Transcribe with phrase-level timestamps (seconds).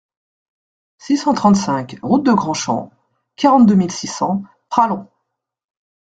[0.97, 2.89] six cent trente-cinq route de Grandchamp,
[3.35, 5.05] quarante-deux mille six cents Pralong